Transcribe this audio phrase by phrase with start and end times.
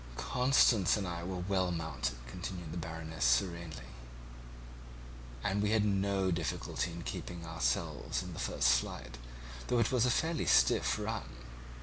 [0.17, 3.85] "Constance and I were well mounted," continued the Baroness serenely,
[5.43, 9.19] "and we had no difficulty in keeping ourselves in the first flight,
[9.67, 11.35] though it was a fairly stiff run.